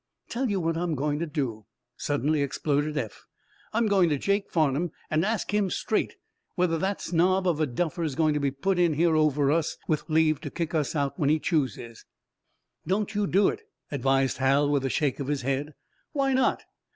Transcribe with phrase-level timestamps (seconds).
[0.29, 3.23] "Tell you what I'm going to do," suddenly exploded Eph.
[3.71, 6.15] "I'm going to Jake Farnum and ask him, straight,
[6.55, 9.77] whether that snob of a duffer is going to be put in here over us,
[9.87, 12.03] with leave to kick us out when he chooses."
[12.87, 13.61] "Don't you do it,"
[13.91, 15.75] advised Hal, with a shake of his head.
[16.13, 16.63] "Why not?"